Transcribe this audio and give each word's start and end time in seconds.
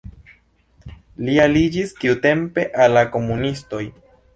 Li 1.27 1.37
aliĝis 1.45 1.95
tiutempe 2.01 2.67
al 2.87 3.01
la 3.01 3.09
komunistoj. 3.19 3.89